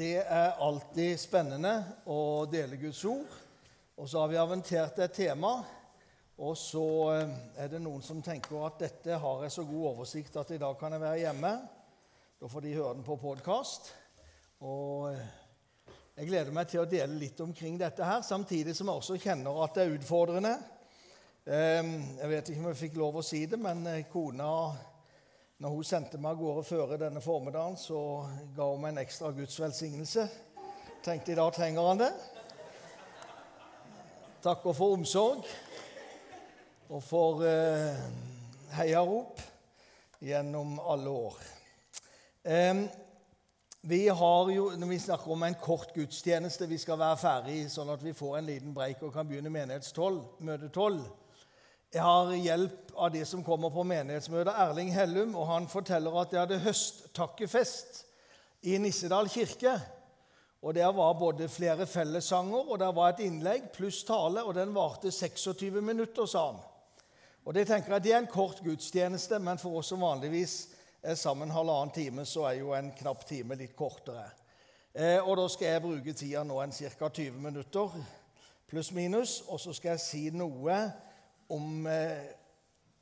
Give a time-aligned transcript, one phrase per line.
[0.00, 1.74] Det er alltid spennende
[2.08, 3.34] å dele Guds ord.
[4.00, 5.50] Og så har vi aventert et tema,
[6.40, 6.84] og så
[7.18, 10.60] eh, er det noen som tenker at dette har jeg så god oversikt at i
[10.62, 11.50] dag kan jeg være hjemme.
[12.40, 13.90] Da får de høre den på podkast.
[14.64, 15.20] Og eh,
[16.16, 19.60] jeg gleder meg til å dele litt omkring dette her, samtidig som jeg også kjenner
[19.66, 20.54] at det er utfordrende.
[21.44, 24.48] Eh, jeg vet ikke om jeg fikk lov å si det, men kona
[25.60, 27.98] når hun sendte meg av gårde før denne formiddagen, så
[28.56, 30.24] ga hun meg en ekstra Guds velsignelse.
[31.04, 32.08] Tenkte i dag trenger han det.
[34.40, 35.44] Takker for omsorg
[36.88, 38.00] og for eh,
[38.78, 39.42] heiarop
[40.24, 41.36] gjennom alle år.
[42.40, 42.80] Eh,
[43.92, 47.92] vi har jo, når vi snakker om en kort gudstjeneste Vi skal være ferdig sånn
[47.92, 51.04] at vi får en liten breik og kan begynne menighetsmøte 12.
[51.90, 55.32] Jeg har hjelp av de som kommer på menighetsmøtet, Erling Hellum.
[55.34, 58.04] og Han forteller at de hadde høsttakkefest
[58.62, 59.72] i Nissedal kirke.
[60.62, 64.44] Og Der var både flere fellessanger og der var et innlegg pluss tale.
[64.44, 66.60] og Den varte 26 minutter, sa han.
[67.44, 70.68] Og Det tenker jeg det er en kort gudstjeneste, men for oss som vanligvis
[71.02, 74.30] er sammen halvannen time, så er jo en knapp time litt kortere.
[74.94, 77.08] Eh, og Da skal jeg bruke tida nå en ca.
[77.08, 77.90] 20 minutter
[78.68, 80.92] pluss minus, og så skal jeg si noe
[81.50, 82.30] om eh,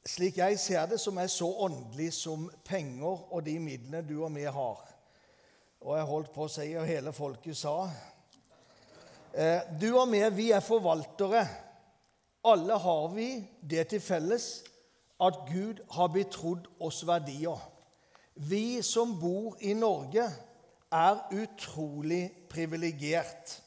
[0.08, 4.34] slik jeg ser det, som er så åndelig som penger og de midlene du og
[4.34, 4.84] vi har.
[5.80, 7.76] Og jeg holdt på å si, og hele folket sa
[9.32, 11.44] eh, Du og vi, vi er forvaltere.
[12.48, 13.28] Alle har vi
[13.60, 14.48] det til felles
[15.20, 17.58] at Gud har betrodd oss verdier.
[18.34, 20.28] Vi som bor i Norge,
[20.88, 23.58] er utrolig privilegert.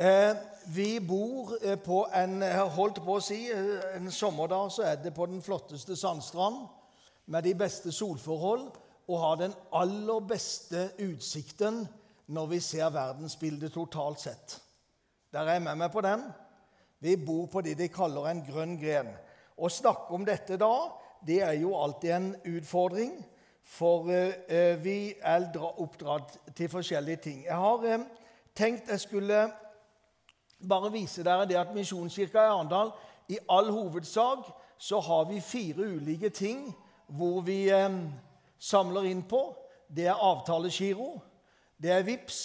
[0.00, 5.00] Eh, vi bor eh, på en eh, holdt på å si, en sommerdag så er
[5.02, 6.68] det på den flotteste sandstrand
[7.26, 8.68] med de beste solforhold
[9.08, 11.82] og har den aller beste utsikten
[12.30, 14.60] når vi ser verdensbildet totalt sett.
[15.34, 16.28] Der er jeg med meg på den.
[17.02, 19.10] Vi bor på det de kaller en grønn gren.
[19.58, 20.72] Å snakke om dette da,
[21.26, 23.16] det er jo alltid en utfordring,
[23.66, 24.06] for
[24.84, 27.40] vi er oppdratt til forskjellige ting.
[27.48, 28.04] Jeg har
[28.54, 29.48] tenkt jeg skulle
[30.58, 32.92] bare vise dere det at Misjonskirka i Arendal
[33.28, 34.46] i all hovedsak
[34.78, 36.68] så har vi fire ulike ting
[37.06, 37.98] hvor vi eh,
[38.58, 39.42] samler inn på.
[39.88, 41.20] Det er avtalegiro,
[41.80, 42.40] det er VIPS,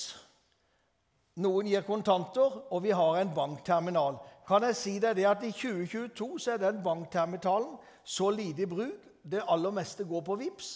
[1.43, 4.19] noen gir kontanter, og vi har en bankterminal.
[4.47, 8.69] Kan jeg si deg det at I 2022 så er den bankterminalen så lite i
[8.69, 10.71] bruk, det aller meste går på VIPS,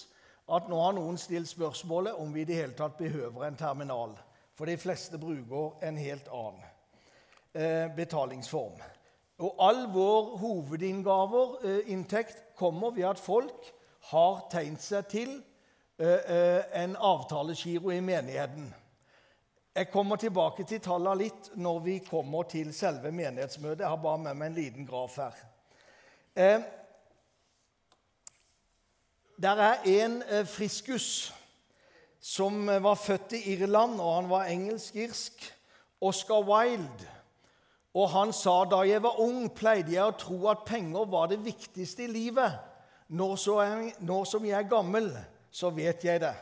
[0.56, 4.16] at nå har noen stilt spørsmålet om vi i det hele tatt behøver en terminal.
[4.56, 6.64] For de fleste bruker en helt annen.
[7.54, 8.82] Eh, betalingsform.
[9.38, 15.44] Og all vår hovedinngaver, eh, inntekt, kommer ved at folk har tegnet seg til
[16.00, 18.76] eh, en avtalegiro i menigheten.
[19.76, 23.80] Jeg kommer tilbake til tallene litt når vi kommer til selve menighetsmøtet.
[23.80, 25.42] Jeg har bare med meg en liten graf her.
[26.36, 26.62] Eh,
[29.42, 31.34] der er en friskus
[32.22, 35.54] som var født i Irland, og han var engelsk-irsk.
[36.02, 37.17] Oscar Wilde.
[37.98, 41.40] Og han sa da jeg var ung, pleide jeg å tro at penger var det
[41.42, 42.60] viktigste i livet.
[43.10, 45.10] Nå, jeg, nå som jeg er gammel,
[45.50, 46.36] så vet jeg det.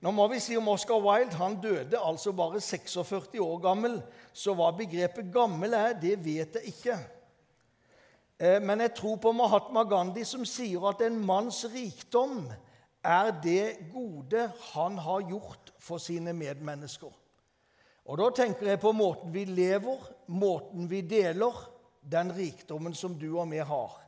[0.00, 3.98] Nå må vi si om Oscar Wilde han døde altså bare 46 år gammel.
[4.32, 6.98] Så hva begrepet 'gammel' er, det vet jeg ikke.
[8.38, 12.46] Eh, men jeg tror på Mahatma Gandhi, som sier at en manns rikdom
[13.02, 17.10] er det gode han har gjort for sine medmennesker.
[18.08, 21.52] Og Da tenker jeg på måten vi lever, måten vi deler,
[22.00, 23.98] den rikdommen som du og vi har.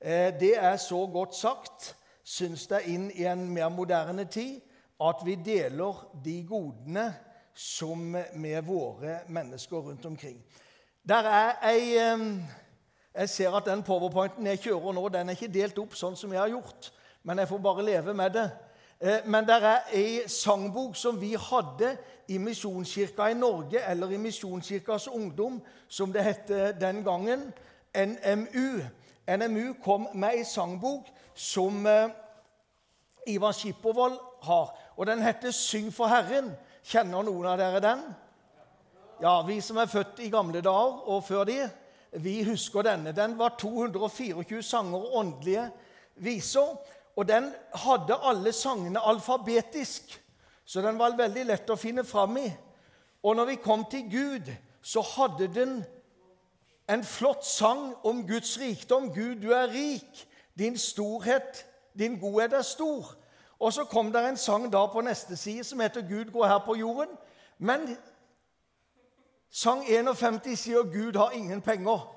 [0.00, 4.60] Eh, det er så godt sagt, syns jeg, inn i en mer moderne tid,
[5.00, 7.06] at vi deler de godene
[7.54, 10.36] som med våre mennesker rundt omkring.
[11.08, 11.96] Der er ei
[13.14, 16.30] Jeg ser at den powerpointen jeg kjører nå, den er ikke delt opp sånn som
[16.32, 16.92] jeg har gjort,
[17.24, 18.50] men jeg får bare leve med det.
[19.00, 21.96] Eh, men det er ei sangbok som vi hadde
[22.28, 26.48] i Misjonskirka i Norge, eller i Misjonskirkas Ungdom, som det het
[26.80, 27.52] den gangen,
[27.94, 28.80] NMU.
[29.26, 32.10] NMU kom med ei sangbok som Ivan
[33.26, 34.78] Ivar Skippervold har.
[34.96, 36.50] Og den heter 'Syng for Herren'.
[36.82, 38.02] Kjenner noen av dere den?
[39.22, 41.70] Ja, Vi som er født i gamle dager og før de,
[42.12, 43.12] vi husker denne.
[43.12, 45.70] Den var 224 sanger og åndelige
[46.16, 46.78] viser.
[47.16, 50.22] Og den hadde alle sangene alfabetisk.
[50.64, 52.48] Så den var veldig lett å finne fram i.
[53.22, 54.52] Og når vi kom til Gud,
[54.82, 55.80] så hadde den
[56.88, 59.10] en flott sang om Guds rikdom.
[59.14, 60.26] Gud, du er rik.
[60.58, 61.66] Din storhet,
[61.98, 63.16] din godhet er stor.
[63.60, 66.58] Og så kom det en sang da på neste side som heter 'Gud går her
[66.58, 67.16] på jorden'.
[67.58, 67.96] Men
[69.50, 72.08] sang 51 sier 'Gud har ingen penger'.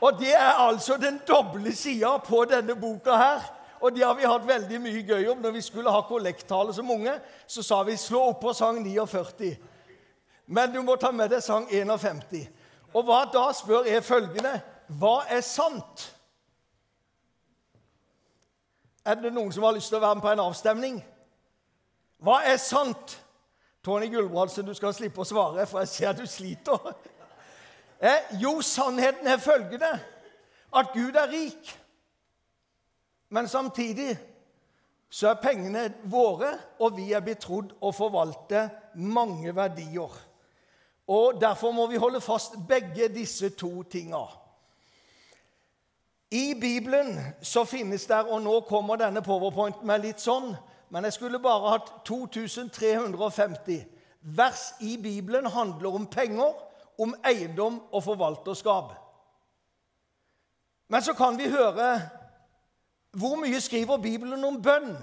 [0.00, 3.59] Og det er altså den doble sida på denne boka her.
[3.80, 5.38] Og det har vi hatt veldig mye gøy om.
[5.40, 7.14] Når vi skulle ha kollekttale som unge,
[7.46, 9.56] så sa vi 'slå opp på sang 49'.
[10.46, 12.48] Men du må ta med deg sang 51.
[12.94, 16.16] Og hva da spør jeg følgende Hva er sant?
[19.06, 21.04] Er det noen som har lyst til å være med på en avstemning?
[22.18, 23.20] Hva er sant?
[23.84, 26.90] Tony Gulbrandsen, du skal slippe å svare, for jeg ser du sliter.
[28.00, 29.90] Eh, jo, sannheten er følgende
[30.76, 31.70] at Gud er rik.
[33.30, 34.18] Men samtidig
[35.10, 40.12] så er pengene våre, og vi er betrodd å forvalte mange verdier.
[41.10, 44.22] Og Derfor må vi holde fast begge disse to tinga.
[46.30, 50.52] I Bibelen så finnes der, og nå kommer denne powerpointen med litt sånn
[50.90, 53.84] Men jeg skulle bare hatt 2350.
[54.20, 56.50] Vers i Bibelen handler om penger,
[56.98, 58.96] om eiendom og forvalterskap.
[60.90, 61.92] Men så kan vi høre
[63.12, 64.94] Hvor mye skriver Bibelen om bønn?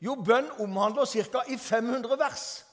[0.00, 1.42] Jo, bønn omhandler ca.
[1.48, 2.64] i 500 vers.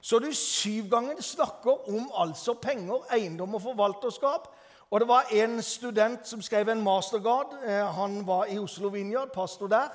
[0.00, 4.48] Så du syv ganger snakker om altså penger, eiendom og forvalterskap.
[4.90, 7.56] Og det var en student som skrev en mastergrad.
[7.64, 9.88] Eh, han var i Oslo Vinjard, pastor der.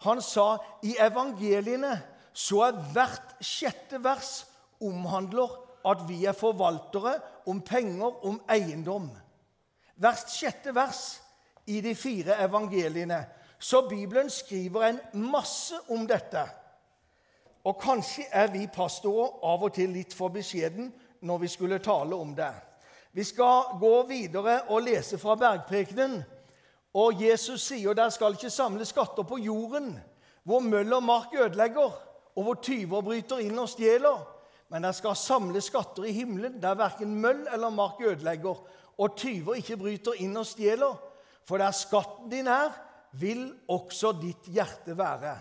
[0.00, 2.00] Han sa i evangeliene
[2.32, 4.46] så er hvert sjette vers
[4.80, 5.50] omhandler
[5.86, 9.10] at vi er forvaltere om penger, om eiendom.
[10.00, 11.20] Hvert sjette vers
[11.66, 13.24] i de fire evangeliene.
[13.60, 16.46] Så Bibelen skriver en masse om dette.
[17.64, 20.88] Og kanskje er vi pastorer av og til litt for beskjeden
[21.28, 22.52] når vi skulle tale om det.
[23.12, 26.22] Vi skal gå videre og lese fra bergprekenen.
[26.96, 29.92] Og Jesus sier der skal ikke samle skatter på jorden,
[30.42, 31.92] hvor møll og mark ødelegger,
[32.34, 34.24] og hvor tyver bryter inn og stjeler.
[34.72, 38.56] Men der skal samle skatter i himmelen, der verken møll eller mark ødelegger,
[38.98, 40.96] og tyver ikke bryter inn og stjeler.
[41.44, 42.72] For der skatten din er,
[43.12, 45.34] vil også ditt hjerte være.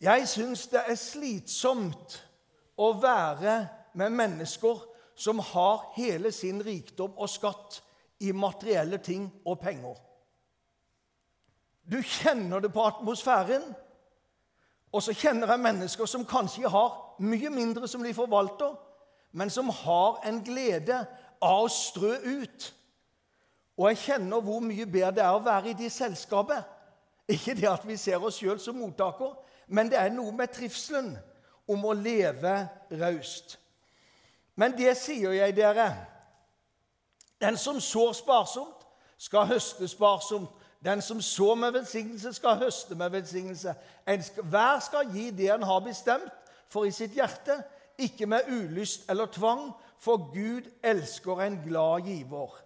[0.00, 2.16] Jeg syns det er slitsomt
[2.80, 3.56] å være
[4.00, 4.86] med mennesker
[5.20, 7.82] som har hele sin rikdom og skatt
[8.24, 9.98] i materielle ting og penger.
[11.84, 13.64] Du kjenner det på atmosfæren.
[14.92, 18.72] Og så kjenner jeg mennesker som kanskje har mye mindre som de forvalter,
[19.32, 20.96] men som har en glede
[21.40, 22.70] av å strø ut.
[23.80, 26.60] Og jeg kjenner hvor mye bedre det er å være i det selskapet.
[27.32, 29.32] Ikke det at vi ser oss sjøl som mottaker,
[29.72, 31.14] men det er noe med trivselen
[31.70, 32.52] om å leve
[33.00, 33.56] raust.
[34.58, 35.88] Men det sier jeg dere.
[37.40, 38.76] Den som sår sparsomt,
[39.16, 40.50] skal høste sparsomt.
[40.84, 43.74] Den som sår med velsignelse, skal høste med velsignelse.
[44.42, 47.62] Hver skal gi det han har bestemt for i sitt hjerte,
[48.00, 52.60] ikke med ulyst eller tvang, for Gud elsker en glad giver.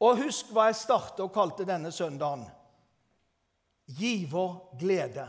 [0.00, 2.44] Og husk hva jeg startet og kalte denne søndagen.
[3.86, 5.28] Giverglede.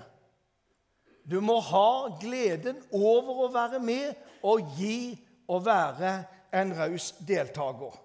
[1.27, 4.15] Du må ha gleden over å være med
[4.47, 5.15] og gi
[5.47, 6.11] og være
[6.55, 7.95] en raus deltaker.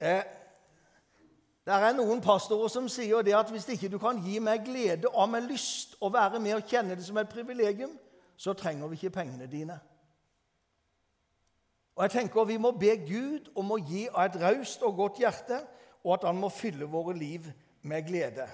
[0.00, 0.22] Eh,
[1.64, 5.10] det er noen pastorer som sier det at hvis ikke du kan gi meg glede
[5.12, 7.92] og med lyst å være med og kjenne det som et privilegium,
[8.40, 9.76] så trenger vi ikke pengene dine.
[11.94, 15.20] Og jeg tenker Vi må be Gud om å gi av et raust og godt
[15.20, 15.60] hjerte,
[16.04, 17.46] og at han må fylle våre liv
[17.82, 18.46] med glede.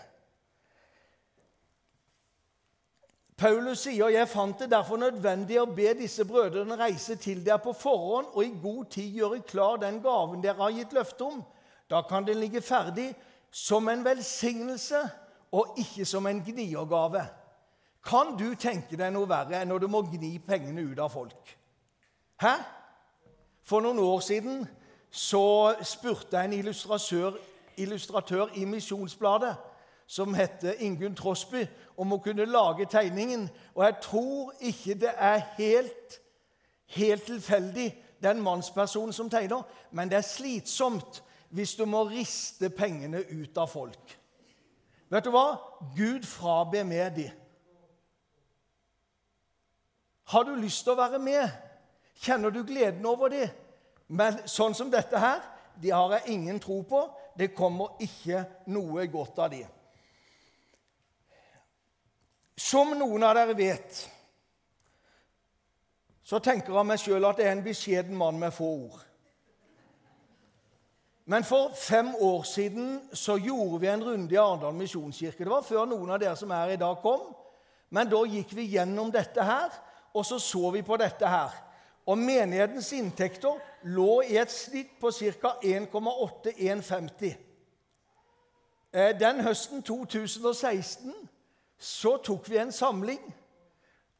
[3.36, 7.72] Paulus sier, 'Jeg fant det derfor nødvendig å be disse brødrene reise til dere på
[7.72, 11.44] forhånd' 'og i god tid gjøre klar den gaven dere har gitt løfte om.'
[11.90, 13.14] 'Da kan den ligge ferdig
[13.50, 15.10] som en velsignelse
[15.52, 17.28] og ikke som en gniergave.'
[18.06, 21.56] Kan du tenke deg noe verre enn når du må gni pengene ut av folk?
[22.38, 22.54] Hæ?
[23.66, 24.68] For noen år siden
[25.16, 27.38] så spurte en illustratør,
[27.76, 29.56] illustratør i Misjonsbladet
[30.06, 31.64] som heter Ingunn Trosby,
[31.96, 33.48] om å kunne lage tegningen.
[33.74, 36.20] Og jeg tror ikke det er helt,
[36.94, 37.88] helt tilfeldig,
[38.22, 41.22] den mannspersonen som tegner, men det er slitsomt
[41.56, 44.16] hvis du må riste pengene ut av folk.
[45.10, 45.56] Vet du hva?
[45.96, 47.26] Gud fraber med de.
[50.26, 51.48] Har du lyst til å være med?
[52.20, 53.48] Kjenner du gleden over det?
[54.06, 55.40] Men sånn som dette her,
[55.80, 57.02] de har jeg ingen tro på.
[57.36, 59.64] Det kommer ikke noe godt av de.
[62.56, 63.98] Som noen av dere vet,
[66.26, 69.02] så tenker jeg meg sjøl at det er en beskjeden mann med få ord.
[71.26, 75.42] Men for fem år siden så gjorde vi en runde i Arendal misjonskirke.
[75.42, 77.28] Det var før noen av dere som er i dag, kom.
[77.90, 79.74] Men da gikk vi gjennom dette her,
[80.14, 81.50] og så så vi på dette her.
[82.06, 85.48] Og menighetens inntekter lå i et snitt på ca.
[85.64, 87.34] 1,8-1,50.
[88.92, 91.14] Eh, den høsten 2016
[91.78, 93.34] så tok vi en samling,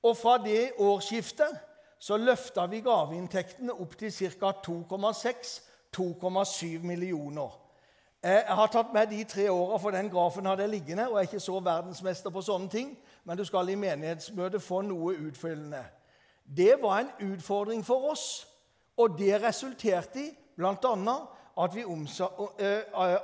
[0.03, 1.59] og fra det årsskiftet
[1.99, 4.53] så løfta vi gaveinntektene opp til ca.
[4.67, 7.61] 2,6-2,7 millioner.
[8.23, 11.09] Eh, jeg har tatt med de tre åra, for den grafen hadde jeg liggende.
[11.09, 14.83] og jeg er ikke så verdensmester på sånne ting, men du skal i menighetsmøtet få
[14.83, 15.85] noe utfyllende.
[16.47, 18.47] Det var en utfordring for oss,
[18.97, 21.17] og det resulterte i bl.a.
[21.59, 21.85] at vi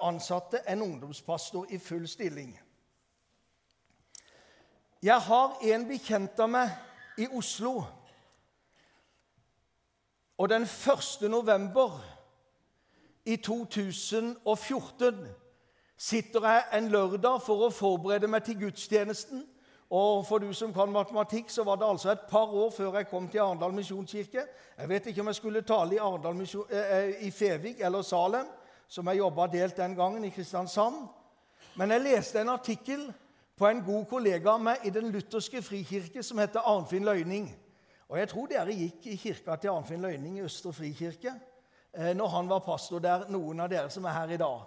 [0.02, 2.60] ansatte en ungdomspastor i full stilling.
[5.02, 6.70] Jeg har en bekjent av meg
[7.18, 7.82] i Oslo.
[10.38, 11.30] Og den 1.
[11.30, 11.98] november
[13.24, 15.26] i 2014
[15.96, 19.44] sitter jeg en lørdag for å forberede meg til gudstjenesten
[19.92, 23.08] og for du som kan matematikk, så var det altså et par år før jeg
[23.10, 24.44] kom til Arendal misjonskirke.
[24.78, 28.46] Jeg vet ikke om jeg skulle tale i, Mission, eh, eh, i Fevik eller Salem,
[28.88, 30.94] som jeg jobba delt den gangen, i Kristiansand.
[31.76, 33.12] Men jeg leste en artikkel
[33.56, 37.52] på en god kollega av meg i Den lutherske frikirke som heter Arnfinn Løyning.
[38.08, 41.34] Og Jeg tror dere gikk i kirka til Arnfinn Løyning i Østre frikirke
[41.92, 44.60] eh, når han var pastor der, noen av dere som er her i dag.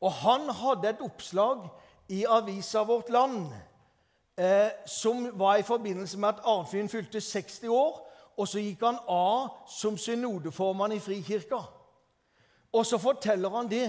[0.00, 1.68] Og Han hadde et oppslag
[2.08, 3.52] i avisa Vårt Land
[4.38, 8.02] eh, som var i forbindelse med at Arnfinn fylte 60 år.
[8.36, 11.62] Og så gikk han av som synodeformann i Frikirka.
[12.72, 13.86] Og så forteller han det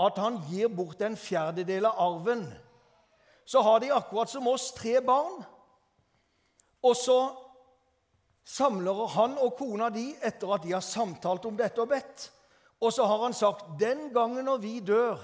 [0.00, 2.46] at han gir bort en fjerdedel av arven.
[3.44, 5.42] Så har de akkurat som oss tre barn.
[6.82, 7.18] Og så
[8.46, 12.30] samler han og kona de etter at de har samtalt om dette og bedt.
[12.80, 15.20] Og så har han sagt den gangen når vi dør,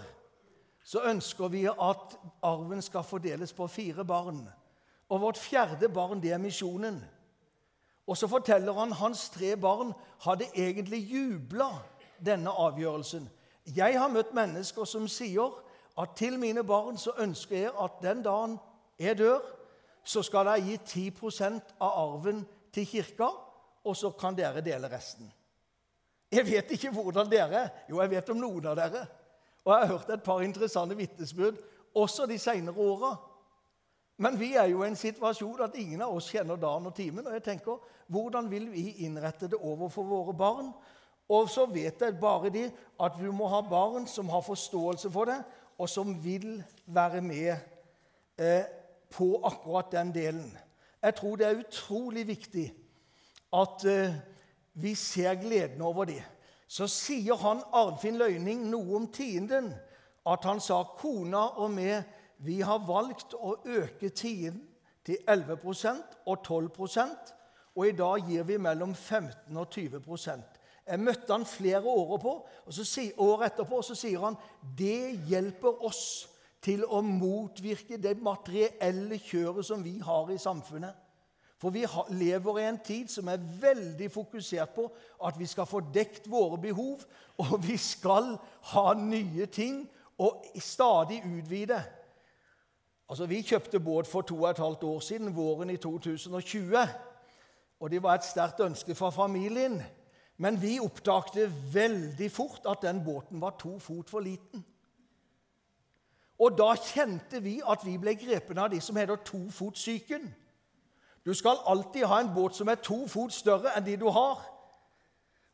[0.84, 4.44] så ønsker vi at arven skal fordeles på fire barn.
[5.08, 7.04] Og vårt fjerde barn, det er misjonen.
[8.06, 11.68] Og så forteller han hans tre barn hadde egentlig jubla
[12.24, 13.28] denne avgjørelsen.
[13.76, 15.54] Jeg har møtt mennesker som sier
[15.98, 18.58] at til mine barn så ønsker jeg at den dagen
[18.98, 19.40] jeg dør,
[20.04, 23.28] så skal jeg gi 10% av arven til kirka,
[23.84, 25.32] og så kan dere dele resten.
[26.30, 27.68] Jeg vet ikke hvordan dere er.
[27.90, 29.06] Jo, jeg vet om noen av dere.
[29.64, 31.58] Og jeg har hørt et par interessante vitnesbyrd
[31.96, 33.16] også de senere åra.
[34.16, 37.26] Men vi er jo i en situasjon at ingen av oss kjenner dagen og timen.
[37.26, 40.70] Og jeg tenker, hvordan vil vi innrette det overfor våre barn?
[41.28, 42.64] Og så vet jeg bare de
[43.02, 45.40] at du må ha barn som har forståelse for det,
[45.78, 47.50] og som vil være med
[48.38, 48.64] eh,
[49.12, 50.48] på akkurat den delen.
[51.02, 52.70] Jeg tror det er utrolig viktig
[53.52, 54.14] at eh,
[54.72, 56.22] vi ser gleden over det.
[56.68, 59.70] Så sier han Arnfinn Løyning noe om tienden.
[60.26, 62.02] At han sa kona og meg
[62.38, 64.60] vi har valgt å øke tiden
[65.06, 67.32] til 11% og 12%
[67.76, 70.00] og i dag gir vi mellom 15 og 20
[70.86, 74.38] Jeg møtte han flere år, på, så, år etterpå og så sier han
[74.78, 76.28] det hjelper oss
[76.62, 80.94] til å motvirke det materielle kjøret som vi har i samfunnet.
[81.56, 84.88] For vi lever i en tid som er veldig fokusert på
[85.24, 87.04] at vi skal få dekt våre behov,
[87.40, 88.34] og vi skal
[88.72, 89.84] ha nye ting
[90.18, 91.80] og stadig utvide.
[93.08, 96.78] Altså, Vi kjøpte båt for to og et halvt år siden, våren i 2020.
[97.80, 99.82] Og det var et sterkt ønske fra familien.
[100.36, 104.64] Men vi oppdagte veldig fort at den båten var to fot for liten.
[106.38, 110.34] Og da kjente vi at vi ble grepet av de som heter tofotsyken.
[111.26, 114.44] Du skal alltid ha en båt som er to fot større enn de du har.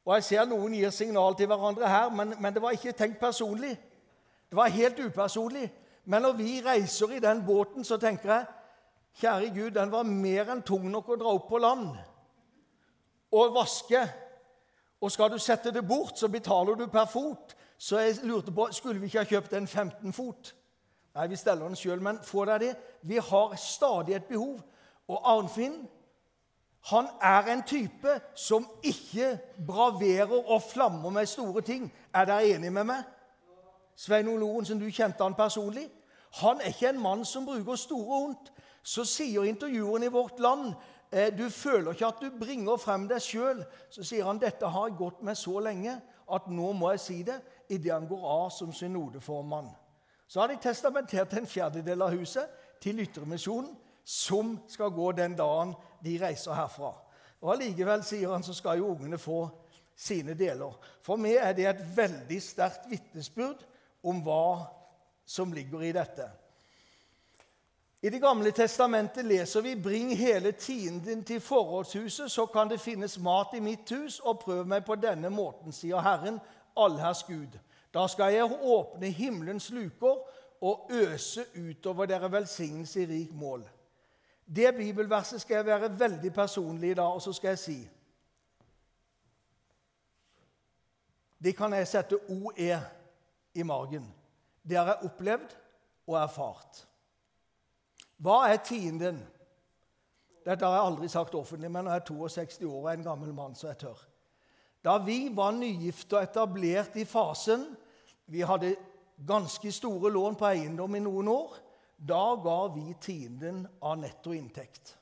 [0.04, 3.20] Og Jeg ser noen gir signal til hverandre her, men, men det var ikke tenkt
[3.20, 3.76] personlig.
[4.50, 5.70] Det var helt upersonlig.
[6.04, 8.46] Men når vi reiser i den båten, så tenker jeg
[9.20, 11.90] Kjære Gud, den var mer enn tung nok å dra opp på land
[13.32, 14.00] og vaske.
[15.04, 17.52] Og skal du sette det bort, så betaler du per fot.
[17.76, 20.54] Så jeg lurte på skulle vi ikke ha kjøpt en 15 fot.
[21.12, 22.74] Nei, vi steller den sjøl, men få deg det.
[23.04, 24.62] Vi har stadig et behov.
[25.12, 25.82] Og Arnfinn
[26.90, 31.92] han er en type som ikke braverer og flammer med store ting.
[32.14, 33.04] Er dere enige med meg?
[33.96, 35.88] Svein Oloen, som du kjente han personlig,
[36.40, 38.52] han er ikke en mann som bruker store ondt.
[38.82, 40.72] Så sier intervjueren i Vårt Land
[41.12, 43.60] eh, du føler ikke at du bringer frem deg sjøl.
[43.92, 45.98] Så sier han dette har jeg gått med så lenge
[46.32, 49.68] at nå må jeg si det idet han går av som synodeformann.
[50.26, 52.48] Så har de testamentert en fjerdedel av huset
[52.80, 56.94] til Ytremisjonen, som skal gå den dagen de reiser herfra.
[57.42, 59.44] Og Allikevel, sier han, så skal jo ungene få
[59.98, 60.74] sine deler.
[61.04, 63.62] For meg er det et veldig sterkt vitnesbyrd
[64.02, 64.66] om hva
[65.26, 66.30] som ligger i dette.
[68.04, 73.18] I Det gamle testamentet leser vi 'Bring hele tienden til forrådshuset, så kan det finnes
[73.18, 76.40] mat i mitt hus.' 'Og prøv meg på denne måten', sier Herren,
[76.76, 77.58] allherrs Gud.
[77.94, 80.16] 'Da skal jeg åpne himmelens luker
[80.60, 83.68] og øse utover dere velsignelse i rik mål.'
[84.56, 87.88] Det bibelverset skal jeg være veldig personlig i dag, og så skal jeg si
[91.44, 92.80] Det kan jeg sette OE
[93.54, 94.06] i margen.
[94.62, 95.54] Det har jeg opplevd
[96.06, 96.82] og erfart.
[98.22, 99.18] Hva er tienden?
[100.42, 103.54] Dette har jeg aldri sagt offentlig, men jeg er 62 år og en gammel mann,
[103.58, 103.98] så jeg tør.
[104.82, 107.68] Da vi var nygifte og etablert i fasen
[108.26, 108.74] Vi hadde
[109.26, 111.56] ganske store lån på eiendom i noen år.
[111.98, 114.96] Da ga vi tienden av netto inntekt.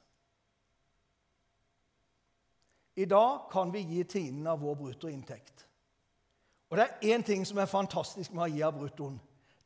[2.97, 5.65] I dag kan vi gi tienden av vår bruttoinntekt.
[6.71, 9.19] Og det er én ting som er fantastisk med å gi av bruttoen.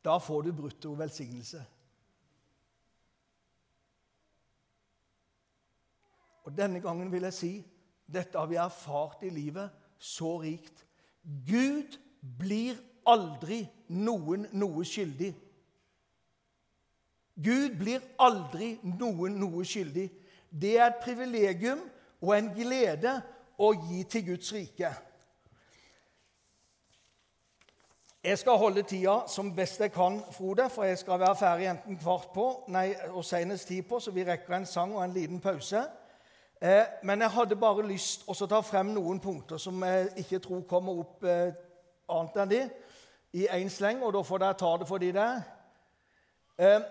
[0.05, 1.61] Da får du brutto velsignelse.
[6.45, 7.53] Og denne gangen vil jeg si
[8.05, 10.83] dette har vi erfart i livet så rikt.
[11.23, 15.31] Gud blir aldri noen noe skyldig.
[17.35, 20.05] Gud blir aldri noen noe skyldig.
[20.49, 21.81] Det er et privilegium
[22.21, 23.17] og en glede
[23.57, 24.93] å gi til Guds rike.
[28.25, 31.97] Jeg skal holde tida som best jeg kan, Frode, for jeg skal være ferdig enten
[32.01, 35.37] kvart på nei, og senest ti på, så vi rekker en sang og en liten
[35.43, 35.83] pause.
[36.61, 40.39] Eh, men jeg hadde bare lyst til å ta frem noen punkter som jeg ikke
[40.41, 41.51] tror kommer opp eh,
[42.09, 42.61] annet enn de
[43.37, 45.43] i én sleng, og da får dere ta det for de der.
[46.57, 46.87] Eh,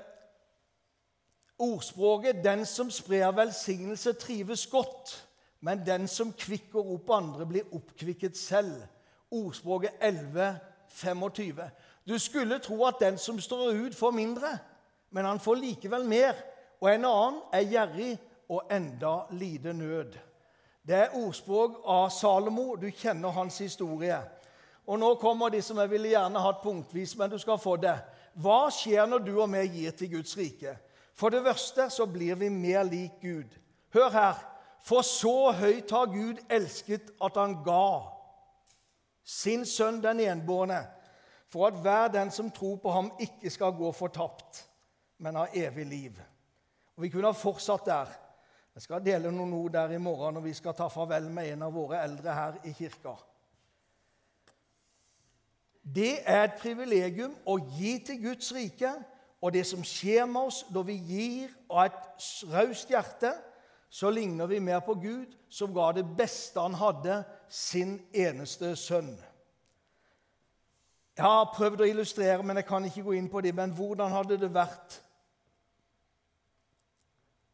[1.59, 5.27] ordspråket 'Den som sprer velsignelse, trives godt',
[5.61, 8.87] men den som kvikker opp andre, blir oppkvikket selv.
[9.31, 10.61] Ordspråket 11,
[10.95, 11.61] 25.
[12.09, 14.59] Du skulle tro at den som står ut, får mindre,
[15.11, 16.35] men han får likevel mer.
[16.81, 18.13] Og en annen er gjerrig
[18.49, 20.17] og enda lide nød.
[20.85, 22.75] Det er ordspråk av Salomo.
[22.77, 24.19] Du kjenner hans historie.
[24.87, 27.97] Og Nå kommer de som jeg ville gjerne hatt punktvis, men du skal få det.
[28.37, 30.77] Hva skjer når du og vi gir til Guds rike?
[31.17, 33.49] For det verste så blir vi mer lik Gud.
[33.95, 34.43] Hør her.
[34.85, 38.14] For så høyt har Gud elsket at han ga
[39.25, 40.83] sin sønn den enbårne,
[41.49, 44.65] for at hver den som tror på ham, ikke skal gå fortapt,
[45.19, 46.21] men ha evig liv.
[46.97, 48.11] Og Vi kunne ha fortsatt der.
[48.75, 51.63] Jeg skal dele noen ord der i morgen når vi skal ta farvel med en
[51.63, 53.15] av våre eldre her i kirka.
[55.85, 58.91] Det er et privilegium å gi til Guds rike,
[59.45, 63.35] og det som skjer med oss når vi gir av et raust hjerte,
[63.95, 69.15] så ligner vi mer på Gud, som ga det beste han hadde, sin eneste sønn.
[71.17, 73.55] Jeg har prøvd å illustrere, men jeg kan ikke gå inn på det.
[73.55, 75.01] Men hvordan hadde det vært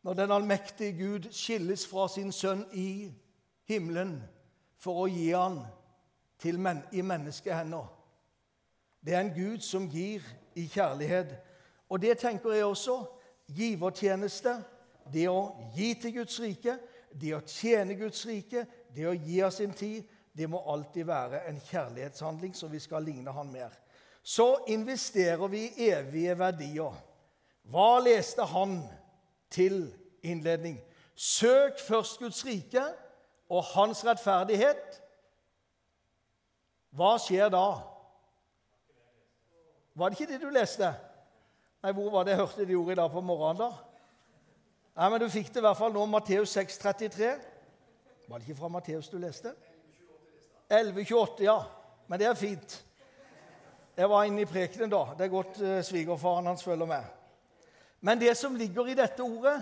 [0.03, 3.12] når den allmektige Gud skilles fra sin sønn i
[3.68, 4.16] himmelen
[4.81, 5.61] for å gi han
[6.44, 7.85] men i menneskehender.
[9.05, 10.24] Det er en Gud som gir
[10.55, 11.35] i kjærlighet.
[11.88, 13.05] Og det tenker jeg også.
[13.50, 14.62] Givertjeneste,
[15.12, 16.76] det å gi til Guds rike,
[17.12, 21.44] det å tjene Guds rike, det å gi av sin tid, det må alltid være
[21.50, 23.74] en kjærlighetshandling som vi skal ligne Han mer.
[24.22, 26.96] Så investerer vi i evige verdier.
[27.70, 28.81] Hva leste han?
[29.50, 30.81] til innledning.
[31.14, 32.83] Søk først Guds rike
[33.48, 35.00] og hans rettferdighet.
[36.94, 37.66] Hva skjer da?
[39.94, 40.92] Var det ikke det du leste?
[41.83, 43.70] Nei, hvor var det jeg hørte de ordet i dag på morgenen, da?
[44.96, 47.31] Nei, men Du fikk det i hvert fall nå, Matteus 6, 33.
[48.31, 49.51] Var det ikke fra Matteus du leste?
[50.71, 51.64] 11,28, ja.
[52.07, 52.85] Men det er fint.
[53.97, 55.01] Jeg var inne i prekenen da.
[55.19, 57.09] Det er godt uh, svigerfaren hans følger med.
[58.01, 59.57] Men det som ligger i dette ordet,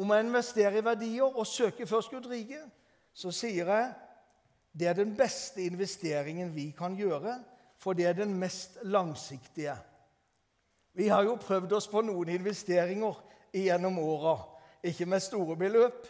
[0.00, 2.62] om å investere i verdier og søke først Guds rike,
[3.12, 3.92] så sier jeg
[4.72, 7.36] det er den beste investeringen vi kan gjøre,
[7.76, 9.76] for det er den mest langsiktige.
[10.96, 13.20] Vi har jo prøvd oss på noen investeringer
[13.52, 14.38] gjennom åra.
[14.80, 16.06] Ikke med store beløp,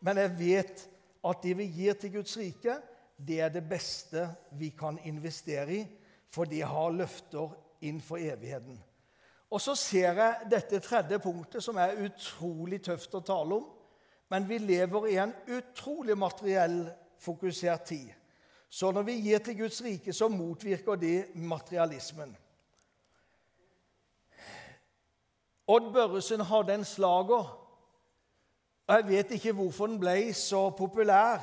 [0.00, 0.88] men jeg vet
[1.26, 2.76] at det vi gir til Guds rike,
[3.16, 4.26] det er det beste
[4.58, 5.84] vi kan investere i,
[6.30, 7.54] for det har løfter
[7.86, 8.76] inn for evigheten.
[9.50, 13.66] Og så ser jeg dette tredje punktet, som er utrolig tøft å tale om.
[14.28, 16.80] Men vi lever i en utrolig materiell
[17.22, 18.08] fokusert tid.
[18.68, 22.34] Så når vi gir til Guds rike, så motvirker det materialismen.
[25.66, 27.46] Odd Børresen hadde en slager.
[28.86, 31.42] Og Jeg vet ikke hvorfor den ble så populær,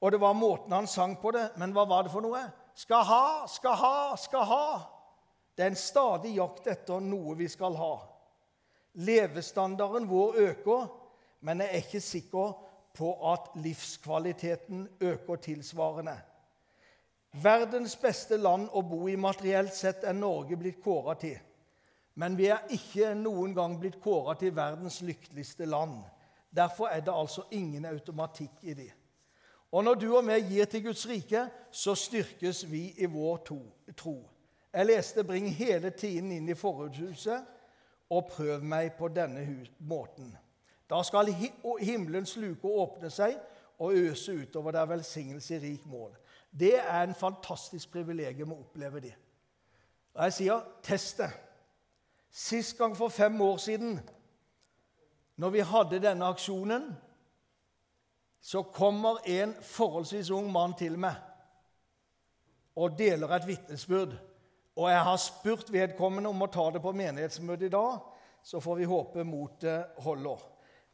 [0.00, 1.50] og det var måten han sang på det.
[1.58, 2.40] Men hva var det for noe?
[2.78, 4.66] Skal ha, skal ha, skal ha.
[5.56, 7.94] Det er en stadig jakt etter noe vi skal ha.
[9.02, 10.86] Levestandarden vår øker,
[11.40, 12.54] men jeg er ikke sikker
[12.96, 16.16] på at livskvaliteten øker tilsvarende.
[17.42, 21.36] Verdens beste land å bo i materielt sett er Norge blitt kåra til.
[22.18, 26.00] Men vi er ikke noen gang blitt kåra til verdens lykkeligste land.
[26.56, 28.90] Derfor er det altså ingen automatikk i det.
[29.72, 33.36] Og når du og vi gir til Guds rike, så styrkes vi i vår
[33.96, 34.30] tro.
[34.72, 37.44] Jeg leste 'Bring hele tiden inn i forhuset'
[38.10, 40.36] og prøv meg på denne måten.
[40.90, 41.34] Da skal
[41.80, 43.36] himmelens luke åpne seg
[43.78, 46.16] og øse utover der velsignelse i rik mål.
[46.60, 49.14] Det er en fantastisk privilegium å oppleve det.
[50.14, 51.30] Og jeg sier test det.
[52.30, 54.00] Sist gang for fem år siden,
[55.40, 56.90] når vi hadde denne aksjonen,
[58.40, 61.16] så kommer en forholdsvis ung mann til meg
[62.76, 64.14] og deler et vitnesbyrd.
[64.76, 67.98] Og jeg har spurt vedkommende om å ta det på menighetsmøtet i dag.
[68.42, 70.40] Så får vi håpe motet holder.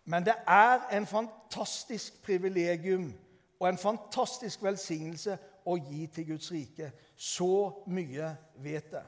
[0.05, 3.13] Men det er en fantastisk privilegium
[3.61, 6.91] og en fantastisk velsignelse å gi til Guds rike.
[7.17, 8.33] Så mye
[8.63, 9.07] vet jeg.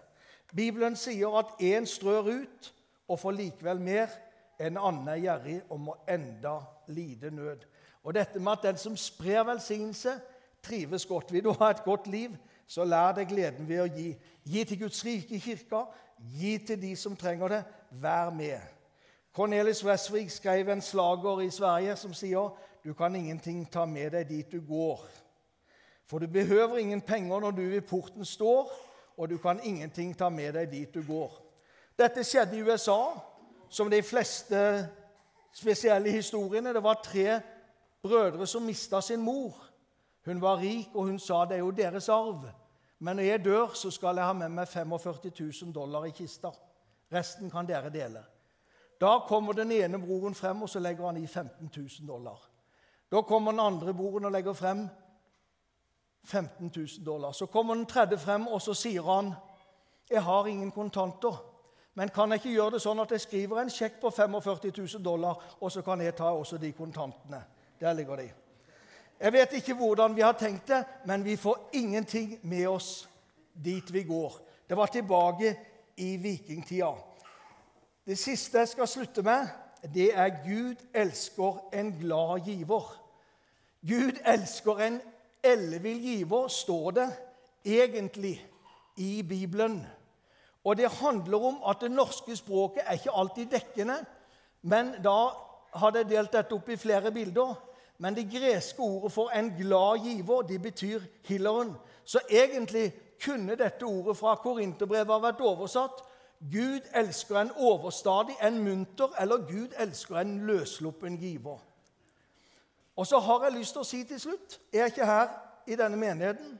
[0.54, 2.72] Bibelen sier at én strør ut
[3.08, 4.10] og får likevel mer.
[4.58, 7.66] En annen er gjerrig og må enda lide nød.
[8.02, 10.20] Og dette med at den som sprer velsignelse,
[10.62, 11.32] trives godt.
[11.32, 12.34] Vil du ha et godt liv,
[12.66, 14.08] så lær deg gleden ved å gi.
[14.44, 15.84] Gi til Guds rike kirke,
[16.38, 17.62] gi til de som trenger det.
[17.90, 18.60] Vær med.
[19.32, 22.50] Cornelis Westwick skrev en slager i Sverige som sier
[22.84, 25.02] du kan ingenting ta med deg dit du går.
[26.08, 28.70] For du behøver ingen penger når du i porten står,
[29.16, 31.34] og du kan ingenting ta med deg dit du går.
[31.98, 33.18] Dette skjedde i USA,
[33.68, 34.88] som de fleste
[35.52, 36.74] spesielle historiene.
[36.74, 37.40] Det var tre
[38.02, 39.56] brødre som mista sin mor.
[40.24, 42.48] Hun var rik, og hun sa det er jo deres arv.
[42.98, 46.50] Men når jeg dør, så skal jeg ha med meg 45 000 dollar i kista.
[47.12, 48.24] Resten kan dere dele.
[49.00, 52.38] Da kommer den ene broren frem, og så legger han i 15 000 dollar.
[53.10, 54.88] Da kommer den andre broren og legger frem
[56.24, 57.32] 15 000 dollar.
[57.32, 59.32] Så kommer den tredje frem, og så sier han,
[60.10, 61.57] 'Jeg har ingen kontanter.'
[61.98, 65.04] 'Men kan jeg ikke gjøre det sånn at jeg skriver en sjekk på 45 000
[65.04, 67.42] dollar, og så kan jeg ta også de kontantene?'
[67.80, 68.30] Der ligger de.
[69.20, 73.08] Jeg vet ikke hvordan vi har tenkt det, men vi får ingenting med oss
[73.64, 74.38] dit vi går.
[74.68, 75.56] Det var tilbake
[75.96, 76.92] i vikingtida.
[78.06, 79.48] Det siste jeg skal slutte med,
[79.94, 83.02] det er Gud elsker en glad giver.
[83.88, 85.00] Gud elsker en
[85.42, 87.10] ellevill giver, står det
[87.64, 88.46] egentlig
[88.96, 89.86] i Bibelen.
[90.64, 93.96] Og det handler om at det norske språket er ikke alltid dekkende.
[94.62, 95.30] Men da
[95.74, 97.54] har jeg delt dette opp i flere bilder.
[97.98, 101.74] Men det greske ordet for 'en glad giver' de betyr 'hilleren'.
[102.04, 102.92] Så egentlig
[103.24, 106.02] kunne dette ordet fra Korinterbrevet vært oversatt
[106.52, 111.60] 'Gud elsker en overstadig, en munter', eller 'Gud elsker en løssluppen giver'.
[112.96, 115.28] Og så har jeg lyst til å si til slutt Jeg er ikke her
[115.66, 116.58] i denne menigheten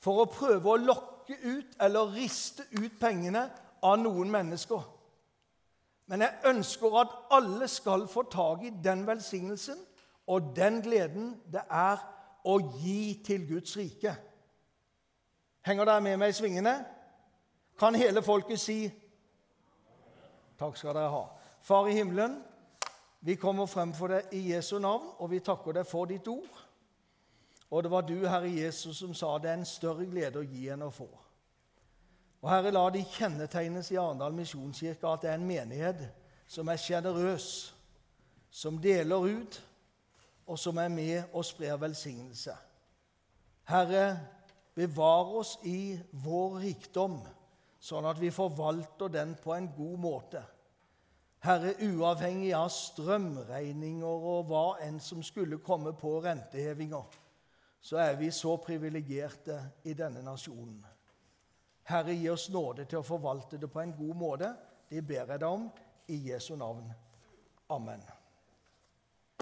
[0.00, 3.44] for å prøve å lokke ut eller riste ut pengene
[3.82, 4.82] av noen mennesker.
[6.10, 9.78] Men jeg ønsker at alle skal få tak i den velsignelsen
[10.30, 12.02] og den gleden det er
[12.46, 14.14] å gi til Guds rike.
[15.66, 16.74] Henger dere med meg i svingene?
[17.78, 18.80] Kan hele folket si
[20.60, 21.22] Takk skal dere ha.
[21.64, 22.34] Far i himmelen,
[23.24, 26.58] vi kommer frem for deg i Jesu navn, og vi takker deg for ditt ord.
[27.70, 30.66] Og det var du, Herre Jesus, som sa det er en større glede å gi
[30.72, 31.08] enn å få.
[32.40, 36.02] Og Herre, la de kjennetegnes i Arendal misjonskirke at det er en menighet
[36.50, 37.48] som er sjenerøs,
[38.50, 39.60] som deler ut,
[40.50, 42.56] og som er med og sprer velsignelse.
[43.70, 44.18] Herre,
[44.74, 47.20] bevar oss i vår rikdom,
[47.78, 50.42] sånn at vi forvalter den på en god måte.
[51.44, 57.19] Herre, uavhengig av strømregninger og hva enn som skulle komme på rentehevinger,
[57.80, 60.84] så er vi så privilegerte i denne nasjonen.
[61.90, 64.52] Herre, gi oss nåde til å forvalte det på en god måte.
[64.90, 65.68] Det ber jeg deg om
[66.12, 66.92] i Jesu navn.
[67.70, 68.02] Amen.